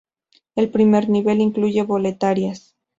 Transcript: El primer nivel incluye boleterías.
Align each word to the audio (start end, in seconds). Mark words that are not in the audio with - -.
El 0.55 0.69
primer 0.71 1.09
nivel 1.09 1.41
incluye 1.41 1.83
boleterías. 1.83 2.73